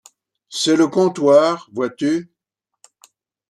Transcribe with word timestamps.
C’est 0.49 0.77
le 0.77 0.87
comptoir, 0.87 1.69
vois-tu. 1.73 2.31